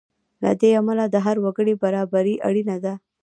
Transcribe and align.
له 0.43 0.51
دې 0.61 0.69
امله 0.81 1.03
د 1.09 1.15
هر 1.25 1.37
وګړي 1.45 1.73
برابري 1.83 2.35
اړینه 2.47 2.77
ده. 2.83 2.93